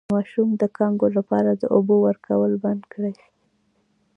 د 0.07 0.11
ماشوم 0.15 0.49
د 0.61 0.63
کانګو 0.77 1.07
لپاره 1.17 1.49
د 1.53 1.63
اوبو 1.75 1.95
ورکول 2.07 2.51
بند 2.63 2.83
کړئ 2.93 3.15